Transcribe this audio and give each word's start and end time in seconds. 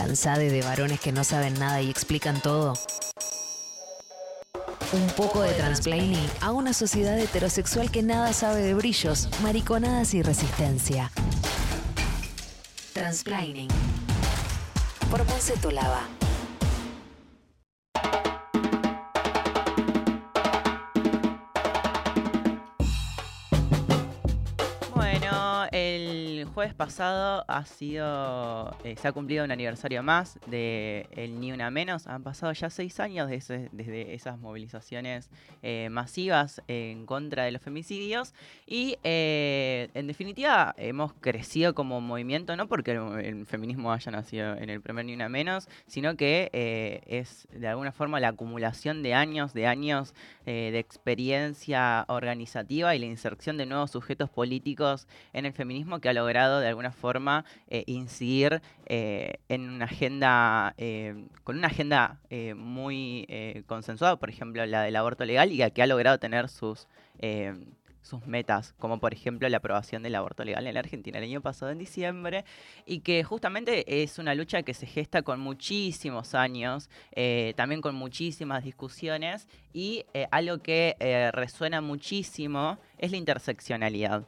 cansade 0.00 0.50
de 0.50 0.62
varones 0.62 0.98
que 0.98 1.12
no 1.12 1.24
saben 1.24 1.52
nada 1.58 1.82
y 1.82 1.90
explican 1.90 2.40
todo? 2.40 2.72
Un 4.92 5.06
poco 5.14 5.42
de 5.42 5.52
transplaining 5.52 6.26
a 6.40 6.52
una 6.52 6.72
sociedad 6.72 7.18
heterosexual 7.18 7.90
que 7.90 8.02
nada 8.02 8.32
sabe 8.32 8.62
de 8.62 8.72
brillos, 8.72 9.28
mariconadas 9.42 10.14
y 10.14 10.22
resistencia. 10.22 11.12
Transplaining. 12.94 13.68
Por 15.10 15.22
Ponce 15.26 15.54
Lava. 15.70 16.19
Jueves 26.50 26.74
pasado 26.74 27.44
ha 27.48 27.64
sido, 27.64 28.76
eh, 28.84 28.96
se 28.96 29.08
ha 29.08 29.12
cumplido 29.12 29.44
un 29.44 29.50
aniversario 29.50 30.02
más 30.02 30.38
de 30.46 31.06
el 31.12 31.40
Ni 31.40 31.52
Una 31.52 31.70
Menos. 31.70 32.06
Han 32.06 32.22
pasado 32.22 32.52
ya 32.52 32.70
seis 32.70 32.98
años 33.00 33.28
desde, 33.28 34.14
esas 34.14 34.38
movilizaciones 34.38 35.30
eh, 35.62 35.88
masivas 35.90 36.60
en 36.68 37.06
contra 37.06 37.44
de 37.44 37.52
los 37.52 37.62
femicidios. 37.62 38.34
Y 38.66 38.98
eh, 39.04 39.88
en 39.94 40.06
definitiva 40.06 40.74
hemos 40.76 41.12
crecido 41.14 41.74
como 41.74 42.00
movimiento, 42.00 42.56
no 42.56 42.68
porque 42.68 42.92
el, 42.92 43.46
feminismo 43.46 43.92
haya 43.92 44.12
nacido 44.12 44.56
en 44.56 44.70
el 44.70 44.80
primer 44.80 45.04
Ni 45.04 45.14
Una 45.14 45.28
Menos, 45.28 45.68
sino 45.86 46.16
que 46.16 46.50
es 47.06 47.46
de 47.52 47.68
alguna 47.68 47.92
forma 47.92 48.20
la 48.20 48.28
acumulación 48.28 49.02
de 49.02 49.14
años, 49.14 49.54
de 49.54 49.66
años 49.66 50.14
de 50.44 50.78
experiencia 50.78 52.04
organizativa 52.08 52.94
y 52.94 52.98
la 52.98 53.06
inserción 53.06 53.56
de 53.56 53.66
nuevos 53.66 53.92
sujetos 53.92 54.30
políticos 54.30 55.06
en 55.32 55.46
el 55.46 55.52
feminismo 55.52 56.00
que 56.00 56.08
ha 56.08 56.12
logrado 56.12 56.39
de 56.48 56.68
alguna 56.68 56.92
forma 56.92 57.44
eh, 57.68 57.84
incidir 57.86 58.62
eh, 58.86 59.34
en 59.48 59.68
una 59.68 59.84
agenda, 59.84 60.74
eh, 60.78 61.26
con 61.44 61.58
una 61.58 61.68
agenda 61.68 62.20
muy 62.56 63.26
consensuada, 63.66 64.16
por 64.16 64.30
ejemplo 64.30 64.64
la 64.66 64.82
del 64.82 64.96
aborto 64.96 65.24
legal, 65.24 65.52
y 65.52 65.70
que 65.70 65.82
ha 65.82 65.86
logrado 65.86 66.18
tener 66.18 66.48
sus 66.48 66.86
sus 68.02 68.26
metas, 68.26 68.72
como 68.78 68.98
por 68.98 69.12
ejemplo 69.12 69.46
la 69.48 69.58
aprobación 69.58 70.02
del 70.02 70.14
aborto 70.14 70.42
legal 70.42 70.66
en 70.66 70.72
la 70.72 70.80
Argentina 70.80 71.18
el 71.18 71.24
año 71.24 71.42
pasado 71.42 71.70
en 71.70 71.78
diciembre, 71.78 72.44
y 72.86 73.00
que 73.00 73.22
justamente 73.24 74.02
es 74.02 74.18
una 74.18 74.34
lucha 74.34 74.62
que 74.62 74.72
se 74.72 74.86
gesta 74.86 75.20
con 75.22 75.38
muchísimos 75.38 76.34
años, 76.34 76.88
también 77.56 77.82
con 77.82 77.94
muchísimas 77.94 78.64
discusiones, 78.64 79.48
y 79.74 80.06
algo 80.30 80.58
que 80.58 80.96
resuena 81.32 81.80
muchísimo 81.82 82.78
es 82.98 83.10
la 83.10 83.18
interseccionalidad 83.18 84.24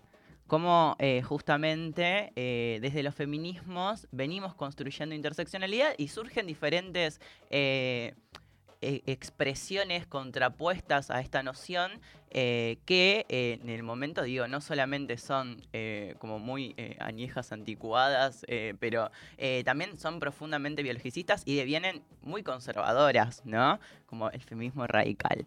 cómo 0.53 0.97
eh, 0.99 1.23
justamente 1.23 2.31
eh, 2.37 2.79
desde 2.83 3.03
los 3.03 3.15
feminismos 3.15 4.07
venimos 4.13 4.55
construyendo 4.55 5.15
interseccionalidad 5.15 5.95
y 5.97 6.09
surgen 6.09 6.47
diferentes 6.47 7.23
eh, 7.49 8.13
e, 8.83 9.03
expresiones 9.07 10.07
contrapuestas 10.07 11.11
a 11.11 11.21
esta 11.21 11.43
noción 11.43 11.93
que 12.31 13.27
en 13.29 13.69
el 13.69 13.83
momento, 13.83 14.23
digo, 14.23 14.49
no 14.49 14.63
solamente 14.63 15.19
son 15.19 15.61
como 16.19 16.39
muy 16.39 16.75
añejas, 16.99 17.53
anticuadas, 17.53 18.47
pero 18.81 19.11
también 19.67 19.99
son 19.99 20.19
profundamente 20.19 20.83
biologicistas 20.83 21.43
y 21.45 21.57
devienen 21.57 22.03
muy 22.23 22.43
conservadoras, 22.43 23.45
¿no? 23.45 23.79
Como 24.07 24.31
el 24.31 24.41
feminismo 24.41 24.87
radical. 24.87 25.45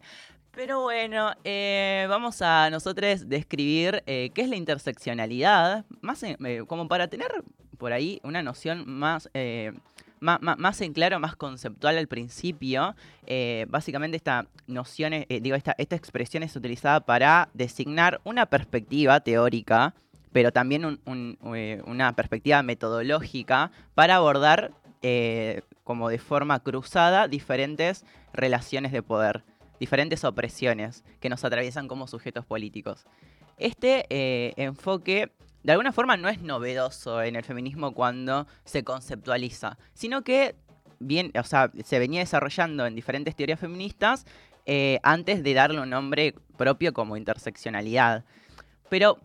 Pero 0.56 0.80
bueno, 0.80 1.32
eh, 1.44 2.06
vamos 2.08 2.40
a 2.40 2.70
nosotros 2.70 3.28
describir 3.28 4.02
eh, 4.06 4.30
qué 4.32 4.40
es 4.40 4.48
la 4.48 4.56
interseccionalidad, 4.56 5.84
más 6.00 6.22
eh, 6.22 6.64
como 6.66 6.88
para 6.88 7.08
tener 7.08 7.30
por 7.76 7.92
ahí 7.92 8.20
una 8.24 8.42
noción 8.42 8.88
más, 8.88 9.28
más, 10.18 10.80
en 10.80 10.94
claro, 10.94 11.20
más 11.20 11.36
conceptual 11.36 11.98
al 11.98 12.08
principio. 12.08 12.96
básicamente 13.68 14.16
esta 14.16 14.46
noción, 14.66 15.12
digo, 15.28 15.56
esta, 15.56 15.74
esta 15.76 15.94
expresión 15.94 16.42
es 16.42 16.56
utilizada 16.56 17.00
para 17.00 17.50
designar 17.52 18.22
una 18.24 18.46
perspectiva 18.46 19.20
teórica, 19.20 19.92
pero 20.32 20.52
también 20.52 20.98
una 21.04 22.16
perspectiva 22.16 22.62
metodológica 22.62 23.72
para 23.94 24.16
abordar 24.16 24.72
como 25.84 26.08
de 26.08 26.18
forma 26.18 26.60
cruzada 26.60 27.28
diferentes 27.28 28.06
relaciones 28.32 28.90
de 28.92 29.02
poder 29.02 29.44
diferentes 29.78 30.24
opresiones 30.24 31.04
que 31.20 31.28
nos 31.28 31.44
atraviesan 31.44 31.88
como 31.88 32.06
sujetos 32.06 32.44
políticos. 32.44 33.06
Este 33.58 34.06
eh, 34.10 34.52
enfoque 34.56 35.32
de 35.62 35.72
alguna 35.72 35.92
forma 35.92 36.16
no 36.16 36.28
es 36.28 36.40
novedoso 36.42 37.22
en 37.22 37.34
el 37.34 37.42
feminismo 37.42 37.92
cuando 37.92 38.46
se 38.64 38.84
conceptualiza, 38.84 39.78
sino 39.94 40.22
que 40.22 40.54
bien, 41.00 41.32
o 41.38 41.42
sea, 41.42 41.72
se 41.84 41.98
venía 41.98 42.20
desarrollando 42.20 42.86
en 42.86 42.94
diferentes 42.94 43.34
teorías 43.34 43.58
feministas 43.58 44.26
eh, 44.64 45.00
antes 45.02 45.42
de 45.42 45.54
darle 45.54 45.80
un 45.80 45.90
nombre 45.90 46.34
propio 46.56 46.92
como 46.92 47.16
interseccionalidad. 47.16 48.24
Pero 48.88 49.18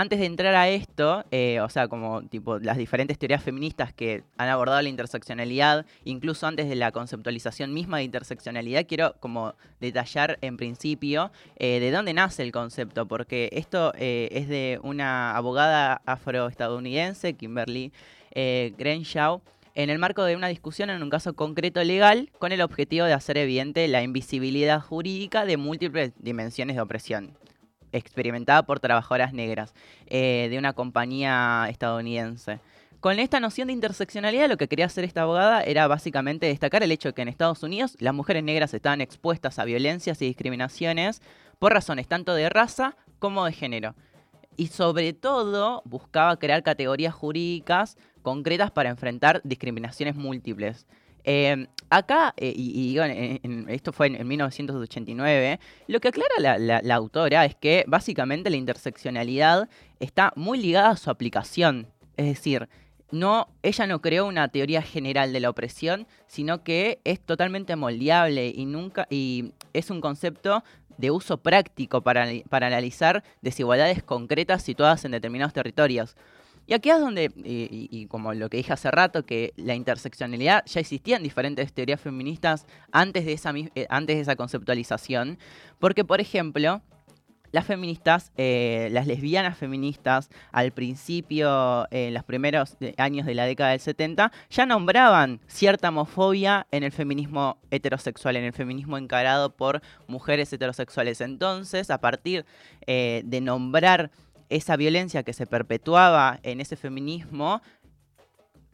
antes 0.00 0.20
de 0.20 0.26
entrar 0.26 0.54
a 0.54 0.68
esto, 0.68 1.24
eh, 1.32 1.58
o 1.60 1.68
sea, 1.68 1.88
como 1.88 2.22
tipo 2.22 2.60
las 2.60 2.76
diferentes 2.76 3.18
teorías 3.18 3.42
feministas 3.42 3.92
que 3.92 4.22
han 4.36 4.48
abordado 4.48 4.80
la 4.80 4.88
interseccionalidad, 4.88 5.86
incluso 6.04 6.46
antes 6.46 6.68
de 6.68 6.76
la 6.76 6.92
conceptualización 6.92 7.74
misma 7.74 7.98
de 7.98 8.04
interseccionalidad, 8.04 8.86
quiero 8.86 9.16
como 9.18 9.54
detallar 9.80 10.38
en 10.40 10.56
principio 10.56 11.32
eh, 11.56 11.80
de 11.80 11.90
dónde 11.90 12.14
nace 12.14 12.44
el 12.44 12.52
concepto, 12.52 13.06
porque 13.06 13.48
esto 13.50 13.92
eh, 13.98 14.28
es 14.30 14.46
de 14.46 14.78
una 14.84 15.36
abogada 15.36 16.00
afroestadounidense, 16.06 17.34
Kimberly 17.34 17.92
Crenshaw, 18.32 19.40
en 19.74 19.90
el 19.90 19.98
marco 19.98 20.22
de 20.22 20.36
una 20.36 20.46
discusión 20.46 20.90
en 20.90 21.02
un 21.02 21.10
caso 21.10 21.34
concreto 21.34 21.82
legal 21.82 22.30
con 22.38 22.52
el 22.52 22.60
objetivo 22.60 23.06
de 23.06 23.14
hacer 23.14 23.36
evidente 23.36 23.88
la 23.88 24.04
invisibilidad 24.04 24.80
jurídica 24.80 25.44
de 25.44 25.56
múltiples 25.56 26.12
dimensiones 26.20 26.76
de 26.76 26.82
opresión 26.82 27.36
experimentada 27.92 28.62
por 28.62 28.80
trabajadoras 28.80 29.32
negras 29.32 29.74
eh, 30.06 30.48
de 30.50 30.58
una 30.58 30.72
compañía 30.72 31.66
estadounidense. 31.70 32.60
Con 33.00 33.20
esta 33.20 33.38
noción 33.38 33.68
de 33.68 33.74
interseccionalidad 33.74 34.48
lo 34.48 34.56
que 34.56 34.66
quería 34.66 34.86
hacer 34.86 35.04
esta 35.04 35.22
abogada 35.22 35.62
era 35.62 35.86
básicamente 35.86 36.46
destacar 36.46 36.82
el 36.82 36.90
hecho 36.90 37.10
de 37.10 37.12
que 37.14 37.22
en 37.22 37.28
Estados 37.28 37.62
Unidos 37.62 37.96
las 38.00 38.12
mujeres 38.12 38.42
negras 38.42 38.74
estaban 38.74 39.00
expuestas 39.00 39.60
a 39.60 39.64
violencias 39.64 40.20
y 40.20 40.26
discriminaciones 40.26 41.22
por 41.60 41.72
razones 41.72 42.08
tanto 42.08 42.34
de 42.34 42.48
raza 42.48 42.96
como 43.20 43.44
de 43.44 43.52
género. 43.52 43.94
Y 44.56 44.66
sobre 44.66 45.12
todo 45.12 45.82
buscaba 45.84 46.36
crear 46.38 46.64
categorías 46.64 47.14
jurídicas 47.14 47.96
concretas 48.22 48.72
para 48.72 48.90
enfrentar 48.90 49.40
discriminaciones 49.44 50.16
múltiples. 50.16 50.86
Em, 51.30 51.66
acá, 51.90 52.32
eh, 52.38 52.54
y, 52.56 52.96
esto 53.68 53.92
fue 53.92 54.06
en, 54.06 54.26
1989, 54.26 55.60
lo 55.86 56.00
que 56.00 56.08
aclara 56.08 56.58
la, 56.58 56.94
autora 56.94 57.44
es 57.44 57.54
que 57.54 57.84
básicamente 57.86 58.48
la 58.48 58.56
interseccionalidad 58.56 59.68
está 60.00 60.32
muy 60.36 60.56
ligada 60.58 60.88
a 60.88 60.96
su 60.96 61.10
aplicación. 61.10 61.88
Es 62.16 62.28
decir, 62.28 62.70
no, 63.10 63.48
ella 63.62 63.86
no 63.86 64.00
creó 64.00 64.24
una 64.26 64.48
teoría 64.48 64.80
general 64.80 65.34
de 65.34 65.40
la 65.40 65.50
opresión, 65.50 66.06
sino 66.28 66.64
que 66.64 66.98
es 67.04 67.20
totalmente 67.20 67.76
moldeable 67.76 68.48
y 68.48 68.64
nunca 68.64 69.06
y 69.10 69.52
es 69.74 69.90
un 69.90 70.00
concepto 70.00 70.64
de 70.96 71.10
uso 71.10 71.36
práctico 71.36 72.00
para 72.00 72.22
analizar 72.52 73.22
desigualdades 73.42 74.02
concretas 74.02 74.62
situadas 74.62 75.04
en 75.04 75.10
determinados 75.10 75.52
territorios. 75.52 76.16
Y 76.68 76.74
aquí 76.74 76.90
es 76.90 77.00
donde, 77.00 77.32
y, 77.34 78.06
como 78.08 78.34
lo 78.34 78.50
que 78.50 78.58
dije 78.58 78.74
hace 78.74 78.90
rato, 78.90 79.24
que 79.24 79.54
la 79.56 79.74
interseccionalidad 79.74 80.66
ya 80.66 80.80
existía 80.80 81.16
en 81.16 81.22
diferentes 81.22 81.72
teorías 81.72 81.98
feministas 81.98 82.66
antes 82.92 83.24
de 83.24 83.32
esa, 83.32 83.54
eh, 83.56 83.86
antes 83.88 84.16
de 84.16 84.20
esa 84.20 84.36
conceptualización, 84.36 85.38
porque 85.78 86.04
por 86.04 86.20
ejemplo, 86.20 86.82
las 87.52 87.64
feministas, 87.64 88.32
eh, 88.36 88.90
las 88.92 89.06
lesbianas 89.06 89.56
feministas, 89.56 90.28
al 90.52 90.72
principio, 90.72 91.90
en 91.90 92.12
los 92.12 92.22
primeros 92.24 92.76
eh, 92.80 92.92
años 92.98 93.24
de 93.24 93.34
la 93.34 93.46
década 93.46 93.70
del 93.70 93.80
70, 93.80 94.30
ya 94.50 94.66
nombraban 94.66 95.40
cierta 95.46 95.88
homofobia 95.88 96.66
en 96.70 96.82
el 96.82 96.92
feminismo 96.92 97.56
heterosexual, 97.70 98.36
en 98.36 98.44
el 98.44 98.52
feminismo 98.52 98.98
encarado 98.98 99.56
por 99.56 99.80
mujeres 100.06 100.52
heterosexuales. 100.52 101.22
Entonces, 101.22 101.88
a 101.90 101.98
partir 101.98 102.44
de 102.86 103.40
nombrar 103.42 104.10
esa 104.48 104.76
violencia 104.76 105.22
que 105.22 105.32
se 105.32 105.46
perpetuaba 105.46 106.40
en 106.42 106.60
ese 106.60 106.76
feminismo, 106.76 107.60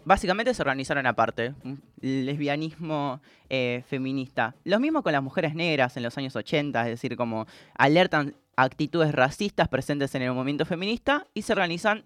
básicamente 0.05 0.55
se 0.55 0.63
organizaron 0.63 1.07
aparte, 1.07 1.55
el 2.01 2.27
lesbianismo 2.27 3.21
eh, 3.49 3.83
feminista. 3.89 4.55
Lo 4.65 4.81
mismo 4.81 5.03
con 5.03 5.13
las 5.13 5.23
mujeres 5.23 5.55
negras 5.55 5.97
en 5.97 6.03
los 6.03 6.17
años 6.19 6.37
80, 6.37 6.83
es 6.83 6.89
decir, 6.89 7.17
como 7.17 7.47
alertan 7.77 8.35
actitudes 8.57 9.13
racistas 9.13 9.69
presentes 9.69 10.15
en 10.15 10.23
el 10.23 10.33
movimiento 10.33 10.65
feminista 10.65 11.27
y 11.35 11.43
se 11.43 11.53
organizan 11.53 12.05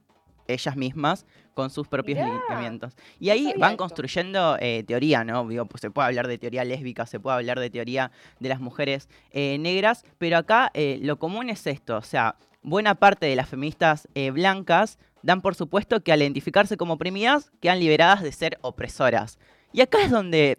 ellas 0.48 0.76
mismas 0.76 1.26
con 1.54 1.70
sus 1.70 1.86
propios 1.86 2.18
lineamientos. 2.18 2.96
Y 3.20 3.30
ahí 3.30 3.54
van 3.58 3.76
construyendo 3.76 4.56
eh, 4.60 4.84
teoría, 4.86 5.24
¿no? 5.24 5.46
pues 5.68 5.80
se 5.80 5.90
puede 5.90 6.08
hablar 6.08 6.26
de 6.26 6.38
teoría 6.38 6.64
lésbica, 6.64 7.06
se 7.06 7.20
puede 7.20 7.36
hablar 7.36 7.60
de 7.60 7.70
teoría 7.70 8.10
de 8.40 8.48
las 8.48 8.60
mujeres 8.60 9.08
eh, 9.30 9.58
negras, 9.58 10.04
pero 10.18 10.38
acá 10.38 10.72
lo 10.74 11.18
común 11.18 11.50
es 11.50 11.66
esto, 11.66 11.96
o 11.96 12.02
sea, 12.02 12.36
buena 12.62 12.94
parte 12.94 13.26
de 13.26 13.36
las 13.36 13.48
feministas 13.48 14.08
eh, 14.14 14.30
blancas 14.30 14.98
dan 15.22 15.40
por 15.40 15.54
supuesto 15.54 16.02
que 16.02 16.12
al 16.12 16.22
identificarse 16.22 16.76
como 16.76 16.94
oprimidas 16.94 17.50
quedan 17.60 17.80
liberadas 17.80 18.22
de 18.22 18.32
ser 18.32 18.58
opresoras. 18.62 19.38
Y 19.72 19.80
acá 19.80 20.02
es 20.02 20.10
donde 20.10 20.58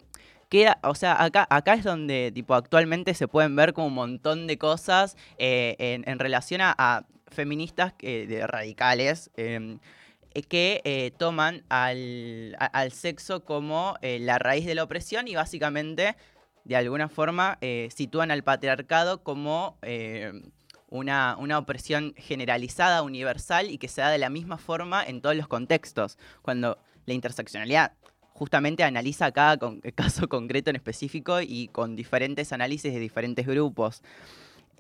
queda, 0.50 0.80
o 0.83 0.95
sea, 0.95 1.24
acá, 1.24 1.47
acá 1.50 1.74
es 1.75 1.83
donde 1.83 2.31
tipo 2.33 2.56
actualmente 2.56 3.13
se 3.13 3.27
pueden 3.27 3.56
ver 3.56 3.74
como 3.74 3.88
un 3.88 3.94
montón 3.94 4.47
de 4.47 4.57
cosas 4.57 5.15
eh, 5.38 5.75
en, 5.80 6.19
relación 6.19 6.62
a, 6.62 7.06
feministas 7.31 7.93
de 7.99 8.47
radicales. 8.47 9.31
Em, 9.35 9.79
eh, 10.35 10.43
que 10.43 10.81
eh, 10.85 11.11
toman 11.17 11.63
al, 11.69 12.55
sexo 12.91 13.43
como 13.43 13.95
la 14.01 14.37
raíz 14.37 14.65
de 14.65 14.75
la 14.75 14.83
opresión 14.83 15.27
y 15.27 15.35
básicamente, 15.35 16.15
de 16.65 16.75
alguna 16.75 17.09
forma, 17.09 17.57
sitúan 17.89 18.29
al 18.29 18.43
patriarcado 18.43 19.23
como 19.23 19.77
una, 20.89 21.35
una, 21.37 21.57
opresión 21.57 22.13
generalizada, 22.15 23.01
universal 23.01 23.71
y 23.71 23.79
que 23.79 23.87
se 23.87 24.01
da 24.01 24.11
de 24.11 24.19
la 24.19 24.29
misma 24.29 24.57
forma 24.57 25.03
en 25.03 25.21
todos 25.21 25.35
los 25.35 25.47
contextos. 25.47 26.17
Cuando 26.43 26.77
la 27.05 27.13
interseccionalidad 27.15 27.93
justamente 28.39 28.85
analiza 28.85 29.31
cada 29.33 29.57
caso 29.95 30.29
concreto 30.29 30.69
en 30.69 30.77
específico 30.77 31.41
y 31.41 31.67
con 31.67 31.95
diferentes 31.97 32.53
análisis 32.53 32.93
de 32.93 32.99
diferentes 32.99 33.45
grupos. 33.45 34.01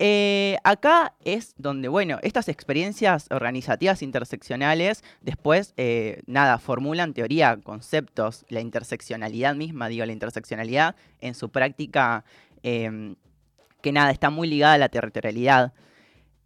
Eh, 0.01 0.57
acá 0.63 1.13
es 1.25 1.53
donde, 1.57 1.89
bueno, 1.89 2.19
estas 2.21 2.47
experiencias 2.47 3.27
organizativas 3.31 4.01
interseccionales 4.01 5.03
después, 5.19 5.73
eh, 5.75 6.21
nada, 6.25 6.57
formulan 6.57 7.13
teoría, 7.13 7.59
conceptos, 7.61 8.45
la 8.47 8.61
interseccionalidad 8.61 9.55
misma, 9.55 9.89
digo, 9.89 10.05
la 10.05 10.13
interseccionalidad 10.13 10.95
en 11.19 11.35
su 11.35 11.49
práctica, 11.49 12.23
em, 12.63 13.17
que 13.81 13.91
nada, 13.91 14.11
está 14.11 14.29
muy 14.29 14.47
ligada 14.47 14.75
a 14.75 14.77
la 14.77 14.87
territorialidad. 14.87 15.73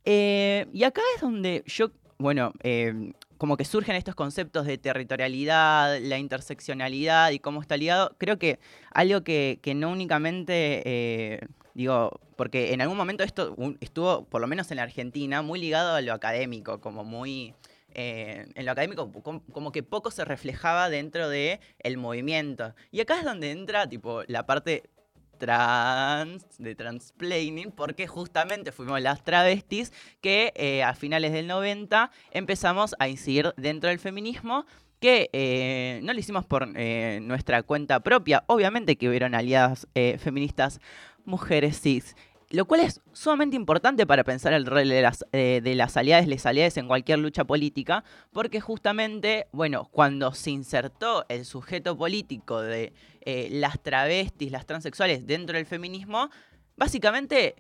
Eh, 0.03 0.65
y 0.73 0.83
acá 0.83 1.01
es 1.15 1.21
donde 1.21 1.63
yo, 1.67 1.91
bueno, 2.17 2.53
em, 2.63 3.13
como 3.37 3.55
que 3.55 3.65
surgen 3.65 3.95
estos 3.95 4.15
conceptos 4.15 4.65
de 4.65 4.79
territorialidad, 4.79 5.99
la 6.01 6.17
interseccionalidad 6.17 7.29
y 7.31 7.39
cómo 7.39 7.61
está 7.61 7.77
ligado. 7.77 8.15
Creo 8.17 8.39
que 8.39 8.59
algo 8.91 9.23
que, 9.23 9.59
no 9.75 9.91
únicamente, 9.91 11.41
digo, 11.73 12.19
porque 12.35 12.73
en 12.73 12.81
algún 12.81 12.97
momento 12.97 13.23
esto 13.23 13.55
estuvo, 13.79 14.25
por 14.25 14.41
lo 14.41 14.47
menos 14.47 14.69
en 14.71 14.77
la 14.77 14.83
Argentina, 14.83 15.41
muy 15.41 15.59
ligado 15.59 15.95
a 15.95 16.01
lo 16.01 16.13
académico, 16.13 16.81
como 16.81 17.03
muy... 17.03 17.53
Eh, 17.95 18.47
en 18.55 18.65
lo 18.65 18.71
académico 18.71 19.11
como, 19.11 19.71
que 19.71 19.83
poco 19.83 20.09
se 20.09 20.25
reflejaba 20.25 20.89
dentro 20.89 21.29
el 21.31 21.97
movimiento. 21.97 22.73
Y 22.91 23.01
acá 23.01 23.19
es 23.19 23.23
donde 23.23 23.51
entra 23.51 23.87
tipo 23.87 24.23
la 24.25 24.47
parte 24.47 24.89
trans, 25.37 26.43
de 26.57 26.73
transplaining, 26.73 27.71
porque 27.71 28.07
justamente 28.07 28.71
fuimos 28.71 28.99
las 28.99 29.23
travestis 29.23 29.93
que 30.21 30.53
eh, 30.55 30.81
a 30.81 30.95
finales 30.95 31.33
del 31.33 31.45
90 31.45 32.09
empezamos 32.31 32.95
a 32.97 33.07
incidir 33.07 33.53
dentro 33.57 33.89
del 33.89 33.99
feminismo 33.99 34.65
que 34.99 35.29
eh, 35.33 35.99
no 36.01 36.13
lo 36.13 36.19
hicimos 36.19 36.45
por 36.45 36.65
nuestra 36.67 37.61
cuenta 37.61 37.99
propia, 37.99 38.43
obviamente 38.47 38.95
que 38.95 39.09
hubieron 39.09 39.35
aliadas 39.35 39.85
feministas 40.17 40.79
mujeres 41.25 41.79
cis 41.79 42.15
lo 42.53 42.65
cual 42.65 42.81
es 42.81 43.01
sumamente 43.13 43.55
importante 43.55 44.05
para 44.05 44.23
pensar 44.23 44.53
el 44.53 44.67
rol 44.67 44.87
de 44.87 45.01
las, 45.01 45.25
eh, 45.31 45.59
de 45.63 45.73
las 45.73 45.97
aliadas, 45.97 46.27
les 46.27 46.45
en 46.77 46.87
cualquier 46.87 47.17
lucha 47.17 47.45
política, 47.45 48.03
porque 48.31 48.61
justamente, 48.61 49.47
bueno, 49.51 49.89
cuando 49.91 50.33
se 50.35 50.51
insertó 50.51 51.25
el 51.29 51.45
sujeto 51.45 51.97
político 51.97 52.61
de 52.61 52.93
eh, 53.21 53.47
las 53.51 53.81
travestis, 53.81 54.51
las 54.51 54.67
transexuales 54.67 55.25
dentro 55.25 55.57
del 55.57 55.65
feminismo, 55.65 56.29
básicamente 56.77 57.55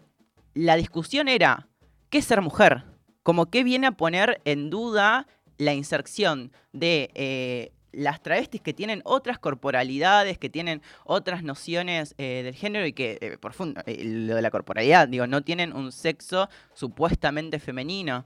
la 0.53 0.75
discusión 0.75 1.27
era, 1.27 1.67
¿qué 2.11 2.19
es 2.19 2.25
ser 2.25 2.41
mujer? 2.41 2.83
Como 3.23 3.47
que 3.47 3.63
viene 3.63 3.87
a 3.87 3.93
poner 3.93 4.41
en 4.45 4.69
duda 4.69 5.25
la 5.57 5.73
inserción 5.73 6.51
de 6.71 7.09
eh, 7.15 7.71
las 7.93 8.21
travestis 8.21 8.61
que 8.61 8.73
tienen 8.73 9.01
otras 9.05 9.39
corporalidades, 9.39 10.37
que 10.37 10.49
tienen 10.49 10.81
otras 11.05 11.43
nociones 11.43 12.15
eh, 12.17 12.41
del 12.43 12.55
género 12.55 12.85
y 12.85 12.93
que, 12.93 13.17
eh, 13.21 13.37
por 13.39 13.53
eh, 13.85 14.03
lo 14.03 14.35
de 14.35 14.41
la 14.41 14.51
corporalidad, 14.51 15.07
digo, 15.07 15.27
no 15.27 15.41
tienen 15.41 15.73
un 15.73 15.91
sexo 15.91 16.49
supuestamente 16.73 17.59
femenino. 17.59 18.25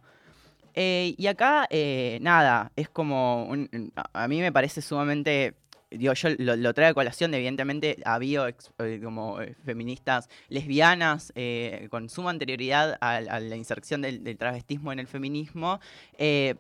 y 0.75 1.27
acá, 1.27 1.67
nada, 2.21 2.71
es 2.75 2.87
como, 2.89 3.51
a 4.13 4.27
mí 4.27 4.41
me 4.41 4.51
parece 4.51 4.81
sumamente 4.81 5.55
digo, 5.92 6.13
yo 6.13 6.30
lo, 6.38 6.74
traigo 6.74 6.92
a 6.92 6.94
colación, 6.94 7.34
evidentemente 7.34 7.98
había 8.04 8.48
eh, 8.50 9.00
como 9.01 9.42
eh, 9.42 9.56
feministas 9.66 10.30
lesbianas 10.50 11.31
eh, 11.36 11.88
con 11.89 12.10
suma 12.10 12.31
anterioridad 12.31 12.98
a, 13.00 13.22
la 13.22 13.56
inserción 13.56 14.01
del, 14.01 14.38
travestismo 14.38 14.92
en 14.92 15.00
el 15.00 15.07
feminismo, 15.07 15.80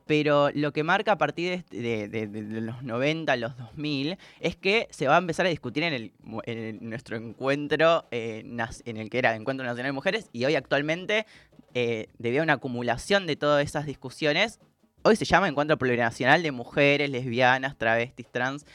pero 0.05 0.49
lo 0.53 0.71
que 0.71 0.83
marca 0.83 1.13
a 1.13 1.17
partir 1.17 1.65
de, 1.65 2.61
los 2.61 2.83
90, 2.83 3.35
los 3.35 3.57
2000, 3.57 4.17
es 4.39 4.55
que 4.55 4.87
se 4.91 5.07
va 5.07 5.15
a 5.15 5.19
empezar 5.19 5.45
a 5.45 5.49
discutir 5.49 5.83
en, 5.83 5.93
el, 5.93 6.77
nuestro 6.81 7.17
encuentro, 7.17 8.05
en 8.11 8.97
el 8.97 9.09
que 9.09 9.17
era 9.17 9.35
Encuentro 9.35 9.65
Nacional 9.65 9.89
de 9.89 9.93
Mujeres, 9.93 10.29
y 10.31 10.45
hoy 10.45 10.55
actualmente, 10.55 11.25
debido 11.73 12.41
a 12.41 12.43
una 12.43 12.53
acumulación 12.53 13.27
de 13.27 13.35
todas 13.35 13.63
esas 13.65 13.85
discusiones, 13.85 14.59
hoy 15.03 15.15
se 15.15 15.25
llama 15.25 15.47
Encuentro 15.47 15.77
Plurinacional 15.77 16.41
de 16.41 16.51
Mujeres, 16.51 17.09
Lesbianas, 17.09 17.77
Travestis, 17.77 18.27
Trans. 18.31 18.65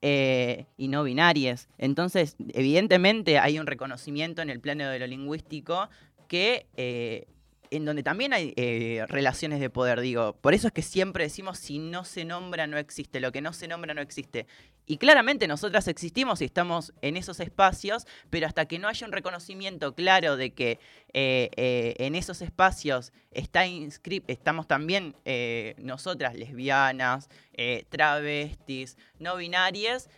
Eh, 0.00 0.66
y 0.76 0.86
no 0.88 1.02
binarias. 1.02 1.68
Entonces, 1.76 2.36
evidentemente 2.52 3.38
hay 3.40 3.58
un 3.58 3.66
reconocimiento 3.66 4.42
en 4.42 4.50
el 4.50 4.60
plano 4.60 4.88
de 4.88 5.00
lo 5.00 5.06
lingüístico 5.08 5.88
que 6.28 6.66
eh, 6.76 7.26
en 7.70 7.84
donde 7.84 8.02
también 8.02 8.32
hay 8.32 8.52
eh, 8.56 9.04
relaciones 9.08 9.60
de 9.60 9.70
poder, 9.70 10.00
digo. 10.00 10.34
Por 10.40 10.54
eso 10.54 10.68
es 10.68 10.72
que 10.72 10.82
siempre 10.82 11.24
decimos, 11.24 11.58
si 11.58 11.78
no 11.78 12.04
se 12.04 12.24
nombra, 12.24 12.66
no 12.66 12.78
existe. 12.78 13.20
Lo 13.20 13.32
que 13.32 13.40
no 13.40 13.52
se 13.52 13.68
nombra, 13.68 13.94
no 13.94 14.00
existe. 14.00 14.46
Y 14.88 14.96
claramente 14.96 15.46
nosotras 15.46 15.86
existimos 15.86 16.40
y 16.40 16.46
estamos 16.46 16.92
en 17.02 17.16
esos 17.16 17.38
espacios, 17.38 18.06
pero 18.30 18.46
hasta 18.46 18.66
que 18.66 18.78
no 18.78 18.88
haya 18.88 19.06
un 19.06 19.12
reconocimiento 19.12 19.94
claro 19.94 20.36
de 20.36 20.50
que 20.50 20.80
eh, 21.12 21.50
eh, 21.56 21.94
en 21.98 22.14
esos 22.14 22.42
espacios 22.42 23.12
está 23.30 23.64
estamos 24.26 24.66
también 24.66 25.14
nosotras, 25.76 26.34
lesbianas, 26.34 27.28
travestis, 27.90 28.96
no 29.20 29.36
binarias, 29.36 30.08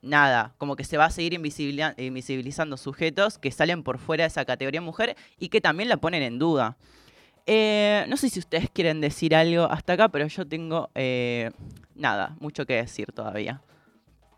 nada, 0.00 0.54
como 0.58 0.76
que 0.76 0.84
se 0.84 0.96
va 0.96 1.06
a 1.06 1.10
seguir 1.10 1.34
invisibilizando 1.34 2.76
sujetos 2.76 3.38
que 3.38 3.50
salen 3.50 3.82
por 3.82 3.98
fuera 3.98 4.24
de 4.24 4.28
esa 4.28 4.44
categoría 4.44 4.80
mujer 4.80 5.16
y 5.38 5.48
que 5.48 5.60
también 5.60 5.88
la 5.88 5.96
ponen 5.96 6.22
en 6.22 6.38
duda. 6.38 6.76
Eh, 7.46 8.04
no 8.08 8.16
sé 8.16 8.28
si 8.28 8.38
ustedes 8.38 8.70
quieren 8.70 9.00
decir 9.00 9.34
algo 9.34 9.64
hasta 9.64 9.94
acá, 9.94 10.08
pero 10.08 10.26
yo 10.28 10.46
tengo 10.46 10.90
eh, 10.94 11.50
nada, 11.94 12.36
mucho 12.40 12.66
que 12.66 12.74
decir 12.74 13.12
todavía. 13.12 13.60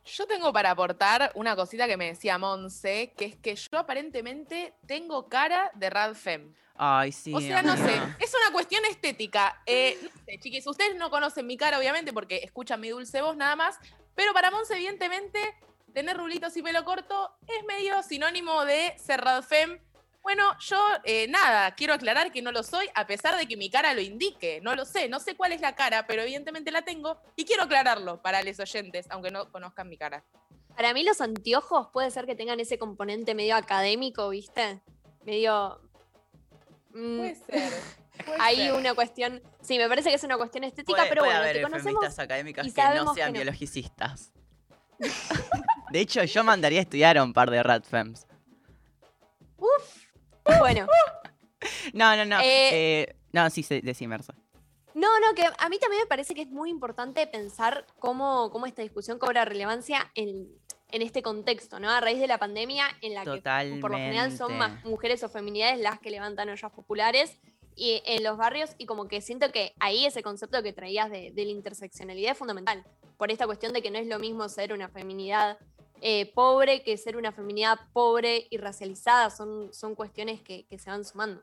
Yo 0.05 0.27
tengo 0.27 0.53
para 0.53 0.71
aportar 0.71 1.33
una 1.35 1.57
cosita 1.57 1.87
que 1.87 1.97
me 1.97 2.07
decía 2.07 2.37
Monse, 2.37 3.15
que 3.17 3.25
es 3.25 3.37
que 3.37 3.57
yo 3.57 3.79
aparentemente 3.79 4.75
tengo 4.87 5.29
cara 5.29 5.71
de 5.75 5.89
Radfem. 5.89 6.55
Ay, 6.77 7.13
sí. 7.13 7.33
O 7.33 7.41
sea, 7.41 7.63
no 7.63 7.77
sé, 7.77 7.95
es 8.19 8.35
una 8.35 8.53
cuestión 8.53 8.85
estética. 8.85 9.63
Eh, 9.65 9.99
no 10.03 10.11
sé, 10.27 10.39
chiquis, 10.41 10.67
ustedes 10.67 10.97
no 10.97 11.09
conocen 11.09 11.47
mi 11.47 11.57
cara, 11.57 11.79
obviamente, 11.79 12.13
porque 12.13 12.41
escuchan 12.45 12.81
mi 12.81 12.91
dulce 12.91 13.23
voz 13.23 13.37
nada 13.37 13.57
más, 13.57 13.79
pero 14.15 14.35
para 14.35 14.51
Monse, 14.51 14.75
evidentemente, 14.75 15.39
tener 15.95 16.17
rulitos 16.17 16.55
y 16.57 16.63
pelo 16.63 16.85
corto 16.85 17.35
es 17.47 17.65
medio 17.65 18.03
sinónimo 18.03 18.65
de 18.65 18.95
ser 18.99 19.21
Radfem 19.23 19.79
bueno, 20.25 20.59
yo 20.59 20.79
eh, 21.05 21.29
nada, 21.29 21.75
quiero 21.75 21.93
aclarar 21.93 22.33
que 22.33 22.41
no 22.41 22.51
lo 22.51 22.63
soy, 22.63 22.89
a 22.95 23.07
pesar 23.07 23.37
de 23.37 23.47
que 23.47 23.59
mi 23.59 23.69
cara 23.69 23.93
lo 23.93 24.01
indique. 24.01 24.59
No 24.63 24.75
lo 24.75 24.87
sé, 24.87 25.07
no 25.07 25.21
sé 25.21 25.37
cuál 25.37 25.53
es 25.53 25.61
la 25.61 25.75
cara, 25.75 26.07
pero 26.07 26.23
evidentemente 26.23 26.71
la 26.71 26.81
tengo 26.81 27.21
y 27.37 27.45
quiero 27.45 27.65
aclararlo 27.65 28.23
para 28.23 28.43
los 28.43 28.59
oyentes, 28.59 29.07
aunque 29.11 29.31
no 29.31 29.53
conozcan 29.53 29.87
mi 29.87 29.99
cara. 29.99 30.25
Para 30.75 30.95
mí 30.95 31.05
los 31.05 31.21
anteojos 31.21 31.89
puede 31.93 32.11
ser 32.11 32.25
que 32.25 32.35
tengan 32.35 32.59
ese 32.59 32.79
componente 32.79 33.35
medio 33.35 33.55
académico, 33.55 34.31
¿viste? 34.31 34.81
Medio... 35.25 35.79
Mm, 36.95 37.19
puede 37.19 37.35
ser. 37.35 37.73
Hay 38.41 38.71
una 38.71 38.95
cuestión, 38.95 39.43
sí, 39.61 39.77
me 39.77 39.89
parece 39.89 40.09
que 40.09 40.15
es 40.15 40.25
una 40.25 40.39
cuestión 40.39 40.65
estética, 40.65 41.05
pero 41.07 41.23
bueno, 41.23 41.41
haber 41.41 41.61
conocemos 41.61 42.19
académicas 42.19 42.73
que 42.73 42.83
no 42.95 43.13
sean 43.13 43.35
biologicistas. 43.35 44.33
de 45.93 46.01
hecho, 46.01 46.25
yo 46.25 46.45
mandaría 46.45 46.79
a 46.79 46.83
estudiar 46.83 47.19
a 47.19 47.23
un 47.23 47.35
par 47.35 47.51
de 47.51 47.63
ratfems. 47.63 48.27
Uf, 49.59 49.94
bueno. 50.59 50.87
no, 51.93 52.17
no, 52.17 52.25
no. 52.25 52.41
Eh, 52.41 52.71
eh, 53.03 53.17
no, 53.33 53.49
sí, 53.51 53.65
decime, 53.83 54.19
No, 54.95 55.21
no, 55.21 55.35
que 55.35 55.45
a 55.45 55.69
mí 55.69 55.79
también 55.79 56.03
me 56.03 56.07
parece 56.07 56.35
que 56.35 56.43
es 56.43 56.51
muy 56.51 56.71
importante 56.71 57.27
pensar 57.27 57.87
cómo, 57.99 58.51
cómo 58.51 58.67
esta 58.67 58.83
discusión 58.83 59.19
cobra 59.19 59.45
relevancia 59.45 60.11
en, 60.15 60.49
en, 60.91 61.03
este 61.03 61.23
contexto, 61.23 61.81
¿no? 61.81 61.91
A 61.91 62.01
raíz 62.01 62.21
de 62.21 62.27
la 62.27 62.39
pandemia, 62.39 62.87
en 63.01 63.15
la 63.15 63.25
que 63.25 63.43
por 63.81 63.91
lo 63.91 63.97
general 63.97 64.37
son 64.37 64.57
más 64.57 64.85
mujeres 64.85 65.23
o 65.25 65.29
feminidades 65.29 65.81
las 65.81 65.99
que 65.99 66.11
levantan 66.11 66.49
ollas 66.49 66.71
populares 66.71 67.39
y 67.77 68.03
en 68.07 68.23
los 68.23 68.37
barrios, 68.37 68.71
y 68.79 68.87
como 68.87 69.09
que 69.09 69.21
siento 69.21 69.51
que 69.51 69.75
ahí 69.81 70.07
ese 70.07 70.23
concepto 70.23 70.63
que 70.63 70.73
traías 70.73 71.11
de, 71.11 71.33
de 71.33 71.45
la 71.45 71.51
interseccionalidad 71.51 72.33
es 72.33 72.39
fundamental, 72.39 72.85
por 73.17 73.33
esta 73.33 73.47
cuestión 73.47 73.73
de 73.73 73.83
que 73.83 73.91
no 73.91 73.99
es 73.99 74.07
lo 74.07 74.21
mismo 74.21 74.49
ser 74.49 74.73
una 74.73 74.89
feminidad 74.89 75.59
eh, 76.01 76.33
pobre 76.35 76.83
que 76.83 76.97
ser 76.97 77.17
una 77.17 77.33
feminidad 77.33 77.79
pobre 77.93 78.47
y 78.51 78.59
racializada. 78.59 79.31
Son, 79.31 79.73
son 79.73 79.95
cuestiones 79.95 80.41
que, 80.41 80.67
se 80.77 80.91
van 80.91 81.05
sumando. 81.05 81.41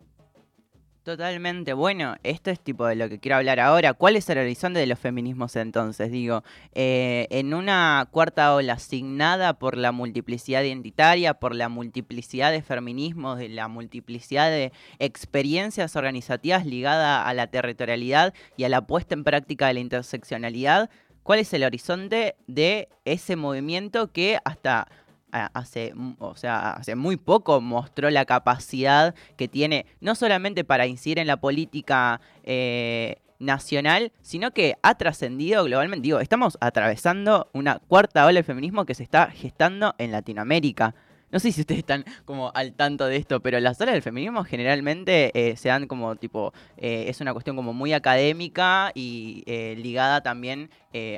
Totalmente. 1.03 1.73
Bueno, 1.73 2.15
esto 2.21 2.51
es 2.51 2.59
tipo 2.59 2.85
de 2.85 2.95
lo 2.95 3.09
que 3.09 3.19
quiero 3.19 3.37
hablar 3.37 3.59
ahora. 3.59 3.93
¿Cuál 3.93 4.17
es 4.17 4.29
el 4.29 4.37
horizonte 4.37 4.79
de 4.79 4.85
los 4.85 4.99
feminismos 4.99 5.55
entonces? 5.55 6.11
Digo, 6.11 6.43
eh, 6.75 7.25
en 7.31 7.55
una 7.55 8.07
cuarta 8.11 8.53
ola 8.53 8.73
asignada 8.73 9.57
por 9.57 9.77
la 9.77 9.91
multiplicidad 9.91 10.61
identitaria, 10.61 11.33
por 11.33 11.55
la 11.55 11.69
multiplicidad 11.69 12.51
de 12.51 12.61
feminismos, 12.61 13.39
de 13.39 13.49
la 13.49 13.67
multiplicidad 13.67 14.51
de 14.51 14.71
experiencias 14.99 15.95
organizativas 15.95 16.67
ligada 16.67 17.27
a 17.27 17.33
la 17.33 17.47
territorialidad 17.47 18.35
y 18.55 18.65
a 18.65 18.69
la 18.69 18.85
puesta 18.85 19.15
en 19.15 19.23
práctica 19.23 19.65
de 19.65 19.73
la 19.73 19.79
interseccionalidad, 19.79 20.91
¿cuál 21.23 21.39
es 21.39 21.53
el 21.53 21.63
horizonte 21.63 22.35
de 22.47 22.89
ese 23.05 23.35
movimiento 23.35 24.11
que 24.11 24.39
hasta 24.43 24.87
hace, 25.31 25.93
o 26.19 26.35
sea, 26.35 26.71
hace 26.71 26.95
muy 26.95 27.17
poco 27.17 27.61
mostró 27.61 28.09
la 28.09 28.25
capacidad 28.25 29.15
que 29.37 29.47
tiene, 29.47 29.85
no 30.01 30.15
solamente 30.15 30.63
para 30.63 30.87
incidir 30.87 31.19
en 31.19 31.27
la 31.27 31.37
política 31.37 32.19
eh, 32.43 33.17
nacional, 33.39 34.11
sino 34.21 34.51
que 34.51 34.75
ha 34.81 34.95
trascendido 34.95 35.63
globalmente. 35.63 36.03
Digo, 36.03 36.19
estamos 36.19 36.57
atravesando 36.61 37.49
una 37.53 37.79
cuarta 37.79 38.25
ola 38.25 38.35
del 38.35 38.43
feminismo 38.43 38.85
que 38.85 38.93
se 38.93 39.03
está 39.03 39.31
gestando 39.31 39.95
en 39.97 40.11
Latinoamérica. 40.11 40.95
No 41.31 41.39
sé 41.39 41.51
si 41.51 41.61
ustedes 41.61 41.79
están 41.79 42.03
como 42.25 42.51
al 42.53 42.73
tanto 42.73 43.05
de 43.05 43.15
esto, 43.15 43.39
pero 43.39 43.59
las 43.59 43.79
olas 43.79 43.93
del 43.93 44.01
feminismo 44.01 44.43
generalmente 44.43 45.31
eh, 45.33 45.55
se 45.55 45.69
dan 45.69 45.87
como 45.87 46.15
tipo, 46.15 46.53
eh, 46.77 47.05
es 47.07 47.21
una 47.21 47.33
cuestión 47.33 47.55
como 47.55 47.73
muy 47.73 47.93
académica 47.93 48.91
y 48.93 49.43
eh, 49.45 49.75
ligada 49.77 50.21
también 50.21 50.69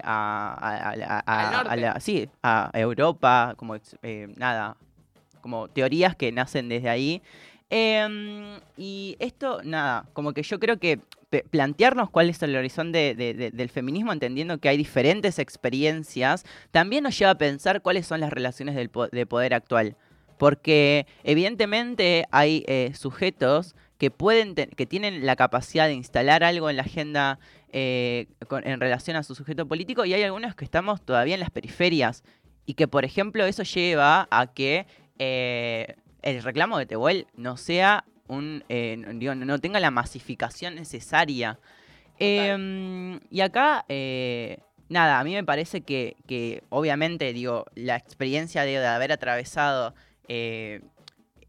a, 0.04 1.26
a, 1.26 2.00
sí, 2.00 2.30
a 2.44 2.70
Europa, 2.74 3.56
como 3.58 3.76
nada, 4.38 4.78
como 5.42 5.68
teorías 5.68 6.16
que 6.16 6.32
nacen 6.32 6.70
desde 6.70 6.90
ahí. 6.90 7.22
Em, 7.70 8.60
y 8.78 9.16
esto, 9.18 9.62
nada, 9.64 10.06
como 10.14 10.34
que 10.34 10.44
yo 10.44 10.60
creo 10.60 10.78
que 10.78 11.00
plantearnos 11.42 12.10
cuál 12.10 12.30
es 12.30 12.42
el 12.44 12.56
horizonte 12.56 13.16
del 13.16 13.70
feminismo, 13.70 14.14
entendiendo 14.14 14.60
que 14.60 14.70
hay 14.70 14.78
diferentes 14.78 15.40
experiencias, 15.40 16.46
también 16.72 17.04
nos 17.04 17.18
lleva 17.18 17.32
a 17.32 17.38
pensar 17.38 17.82
cuáles 17.82 18.06
son 18.06 18.20
las 18.20 18.32
relaciones 18.32 18.76
del 18.76 18.92
de 19.12 19.26
poder 19.26 19.54
actual. 19.54 19.98
Porque 20.38 21.08
evidentemente 21.24 22.26
hay 22.32 22.64
eh, 22.68 22.92
sujetos 22.96 23.76
que 23.98 24.12
pueden 24.12 24.56
que 24.56 24.86
tienen 24.86 25.26
la 25.26 25.36
capacidad 25.36 25.88
de 25.88 25.94
instalar 25.94 26.44
algo 26.44 26.70
en 26.70 26.76
la 26.76 26.84
agenda 26.84 27.40
eh, 27.72 28.28
en 28.64 28.80
relación 28.80 29.16
a 29.16 29.24
su 29.24 29.34
sujeto 29.34 29.68
político 29.68 30.04
y 30.06 30.14
hay 30.14 30.24
algunos 30.24 30.56
que 30.56 30.66
estamos 30.66 31.02
todavía 31.02 31.36
en 31.36 31.40
las 31.40 31.52
periferias 31.52 32.24
y 32.66 32.74
que 32.74 32.88
por 32.88 33.06
ejemplo 33.06 33.46
eso 33.46 33.64
lleva 33.64 34.28
a 34.30 34.48
que 34.48 34.88
eh, 35.20 35.96
el 36.22 36.44
reclamo 36.44 36.78
de 36.78 36.86
Tehuel 36.86 37.28
no 37.36 37.58
sea 37.58 38.06
un 38.28 38.64
no 38.68 39.60
tenga 39.60 39.80
la 39.80 39.92
masificación 39.92 40.76
necesaria. 40.76 41.60
Em, 42.20 43.20
y 43.30 43.42
acá 43.42 43.86
nada 44.90 45.20
a 45.20 45.24
mí 45.24 45.34
me 45.34 45.44
parece 45.44 45.82
que, 45.82 46.16
que 46.28 46.64
obviamente 46.70 47.34
digo 47.34 47.66
la 47.76 47.96
experiencia 47.96 48.64
de 48.64 48.86
haber 48.86 49.12
atravesado 49.12 49.94
eh, 50.28 50.82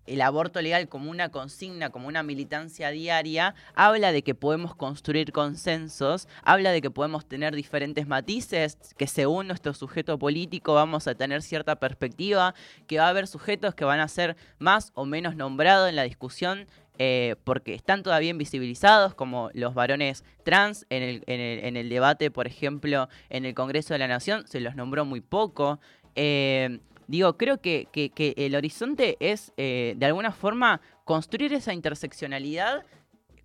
el 0.06 0.20
aborto 0.20 0.60
legal 0.60 0.88
como 0.88 1.10
una 1.10 1.30
consigna, 1.30 1.90
como 1.90 2.08
una 2.08 2.22
militancia 2.22 2.90
diaria, 2.90 3.54
habla 3.74 4.12
de 4.12 4.22
que 4.22 4.34
podemos 4.34 4.74
construir 4.74 5.32
consensos, 5.32 6.28
habla 6.42 6.72
de 6.72 6.82
que 6.82 6.90
podemos 6.90 7.26
tener 7.26 7.54
diferentes 7.54 8.06
matices, 8.06 8.78
que 8.96 9.06
según 9.06 9.48
nuestro 9.48 9.74
sujeto 9.74 10.18
político 10.18 10.74
vamos 10.74 11.06
a 11.06 11.14
tener 11.14 11.42
cierta 11.42 11.76
perspectiva, 11.76 12.54
que 12.86 12.98
va 12.98 13.06
a 13.06 13.10
haber 13.10 13.26
sujetos 13.26 13.74
que 13.74 13.84
van 13.84 14.00
a 14.00 14.08
ser 14.08 14.36
más 14.58 14.92
o 14.94 15.04
menos 15.04 15.36
nombrados 15.36 15.88
en 15.88 15.96
la 15.96 16.02
discusión 16.02 16.66
eh, 16.98 17.34
porque 17.42 17.74
están 17.74 18.04
todavía 18.04 18.30
invisibilizados, 18.30 19.14
como 19.14 19.50
los 19.52 19.74
varones 19.74 20.22
trans 20.44 20.86
en 20.90 21.02
el, 21.02 21.24
en, 21.26 21.76
el, 21.76 21.88
debate, 21.88 22.30
por 22.30 22.46
ejemplo, 22.46 23.08
en 23.30 23.44
el 23.44 23.54
Congreso 23.54 23.94
de 23.94 23.98
la 23.98 24.06
Nación, 24.06 24.46
se 24.46 24.60
los 24.60 24.76
nombró 24.76 25.04
muy 25.04 25.20
poco. 25.20 25.80
Eh, 26.14 26.78
Digo, 27.06 27.36
creo 27.36 27.60
que, 27.60 27.88
el 28.36 28.54
horizonte 28.54 29.16
es, 29.20 29.52
eh, 29.56 29.94
de 29.96 30.06
alguna 30.06 30.32
forma, 30.32 30.80
construir 31.04 31.52
esa 31.52 31.72
interseccionalidad 31.72 32.84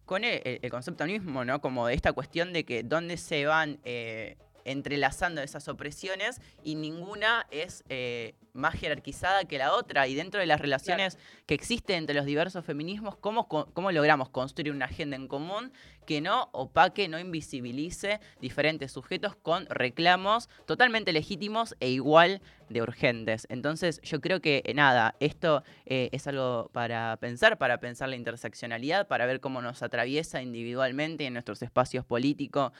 con 0.05 0.23
el, 0.23 0.59
concepto 0.71 1.05
mismo, 1.05 1.45
¿no? 1.45 1.61
Como 1.61 1.87
de 1.87 1.93
esta 1.93 2.13
cuestión 2.13 2.53
de 2.53 2.63
que 2.63 2.83
dónde 2.83 3.17
se 3.17 3.45
van 3.45 3.79
eh, 3.83 4.37
entrelazando 4.65 5.41
esas 5.41 5.67
opresiones 5.67 6.41
y 6.63 6.75
ninguna 6.75 7.45
es 7.51 7.83
eh, 7.89 8.33
más 8.53 8.75
jerarquizada 8.75 9.45
que 9.45 9.57
la 9.57 9.73
otra. 9.73 10.07
Y 10.07 10.15
dentro 10.15 10.39
de 10.39 10.45
las 10.45 10.59
relaciones 10.59 11.17
que 11.45 11.53
existen 11.53 11.97
entre 11.97 12.15
los 12.15 12.25
diversos 12.25 12.65
feminismos, 12.65 13.15
¿cómo, 13.15 13.47
¿cómo 13.47 13.91
logramos 13.91 14.29
construir 14.29 14.73
una 14.73 14.85
agenda 14.85 15.15
en 15.15 15.27
común 15.27 15.71
que 16.09 16.21
no 16.21 16.49
opaque, 16.53 17.07
no 17.07 17.19
invisibilice 17.19 18.19
diferentes 18.41 18.91
sujetos 18.91 19.35
con 19.35 19.67
reclamos 19.67 20.49
totalmente 20.65 21.13
legítimos 21.13 21.75
e 21.79 21.89
igual 21.89 22.41
de 22.69 22.81
urgentes. 22.81 23.45
Entonces 23.49 23.99
yo 24.01 24.21
creo 24.21 24.41
que 24.41 24.61
eh, 24.65 24.73
nada, 24.73 25.15
esto 25.19 25.63
eh, 25.85 26.09
es 26.11 26.27
algo 26.27 26.69
para 26.71 27.17
pensar, 27.17 27.57
para 27.57 27.79
pensar 27.79 28.09
la 28.09 28.15
interseccionalidad, 28.15 29.07
para 29.07 29.25
ver 29.25 29.39
cómo 29.39 29.61
nos 29.61 29.83
atraviesa 29.83 30.41
individualmente 30.41 31.25
en 31.25 31.33
nuestros 31.33 31.61
espacios 31.61 32.05
políticos 32.05 32.71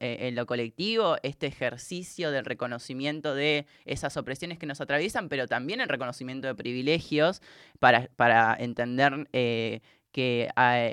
eh, 0.00 0.16
en 0.20 0.34
lo 0.34 0.46
colectivo, 0.46 1.16
este 1.22 1.46
ejercicio 1.46 2.30
del 2.30 2.44
reconocimiento 2.44 3.34
de 3.34 3.66
esas 3.84 4.16
opresiones 4.16 4.58
que 4.58 4.66
nos 4.66 4.79
atraviesan, 4.80 5.28
pero 5.28 5.46
también 5.46 5.80
el 5.80 5.88
reconocimiento 5.88 6.46
de 6.48 6.54
privilegios 6.54 7.42
para, 7.78 8.08
para 8.16 8.56
entender 8.58 9.26
que 10.12 10.48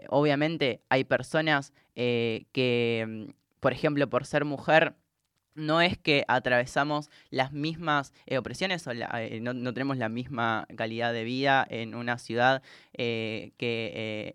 obviamente 0.10 0.82
hay 0.90 1.04
personas 1.04 1.74
eh, 1.96 2.46
que, 2.52 3.06
mm, 3.08 3.32
por 3.60 3.74
ejemplo, 3.74 4.08
por 4.10 4.26
ser 4.26 4.46
mujer, 4.46 4.96
no 5.56 5.82
es 5.82 5.98
que 5.98 6.24
atravesamos 6.28 7.10
las 7.32 7.52
mismas 7.52 8.14
eh, 8.28 8.38
opresiones 8.38 8.86
o 8.86 8.92
eh, 8.92 9.40
no, 9.42 9.74
tenemos 9.74 9.98
la 9.98 10.08
misma 10.08 10.68
calidad 10.76 11.12
de 11.14 11.24
vida 11.24 11.66
en 11.68 11.96
una 11.96 12.20
ciudad 12.20 12.62
que 12.94 13.52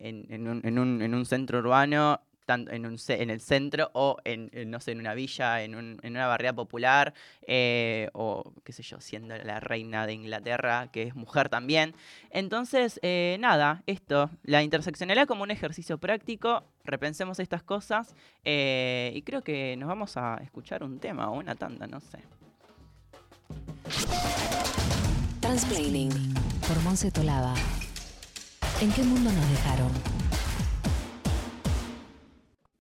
en, 0.01 1.15
un, 1.15 1.27
centro 1.27 1.61
urbano 1.61 2.21
en, 2.49 2.97
en 3.09 3.31
el 3.31 3.41
centro 3.41 3.91
o 3.95 4.17
en, 4.25 4.51
no 4.71 4.81
sé, 4.81 4.93
en 4.93 5.01
una 5.01 5.15
villa, 5.15 5.63
en, 5.63 5.75
una 5.75 6.27
barriada 6.27 6.55
popular, 6.55 7.15
eh, 7.47 8.11
o 8.13 8.53
qué 8.65 8.73
sé 8.73 8.83
yo, 8.83 9.01
siendo 9.01 9.37
la 9.37 9.61
reina 9.61 10.07
de 10.07 10.15
Inglaterra, 10.15 10.89
que 10.93 11.05
es 11.05 11.15
mujer 11.15 11.49
también. 11.49 11.95
Entonces, 12.31 12.99
eh, 13.03 13.37
nada, 13.41 13.83
esto, 13.87 14.31
la 14.43 14.63
interseccionalidad 14.63 15.27
como 15.27 15.43
un 15.43 15.51
ejercicio 15.51 15.99
práctico, 15.99 16.65
repensemos 16.85 17.39
estas 17.39 17.63
cosas 17.63 18.15
eh, 18.45 19.13
y 19.15 19.23
creo 19.23 19.43
que 19.43 19.77
nos 19.77 19.89
vamos 19.89 20.17
a 20.17 20.39
escuchar 20.43 20.83
un 20.83 20.99
tema 20.99 21.31
o 21.31 21.39
una 21.39 21.55
tanda, 21.55 21.87
no 21.87 22.01
sé. 22.01 22.19
Transplaining 25.41 26.35
por 26.67 26.81
Monse 26.83 27.11
Tolaba. 27.11 27.55
¿En 28.81 28.91
qué 28.93 29.03
mundo 29.03 29.31
nos 29.31 29.51
dejaron? 29.51 30.12